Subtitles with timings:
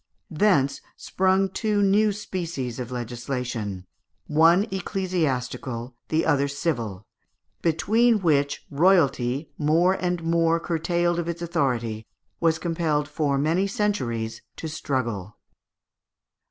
[0.31, 3.85] Thence sprung two new species of legislation,
[4.25, 7.05] one ecclesiastical, the other civil,
[7.61, 12.07] between which royalty, more and more curtailed of its authority,
[12.39, 15.37] was compelled for many centuries to struggle.